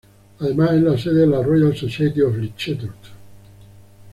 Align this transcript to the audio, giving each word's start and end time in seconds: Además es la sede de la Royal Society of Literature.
Además 0.39 0.71
es 0.73 0.81
la 0.81 0.97
sede 0.97 1.13
de 1.19 1.27
la 1.27 1.43
Royal 1.43 1.77
Society 1.77 2.21
of 2.23 2.35
Literature. 2.35 2.91